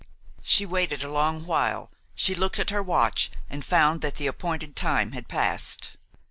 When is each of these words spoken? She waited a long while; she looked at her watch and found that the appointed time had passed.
She 0.41 0.65
waited 0.65 1.03
a 1.03 1.11
long 1.11 1.45
while; 1.45 1.91
she 2.15 2.33
looked 2.33 2.57
at 2.57 2.71
her 2.71 2.81
watch 2.81 3.29
and 3.51 3.63
found 3.63 4.01
that 4.01 4.15
the 4.15 4.25
appointed 4.25 4.75
time 4.75 5.11
had 5.11 5.27
passed. 5.27 5.91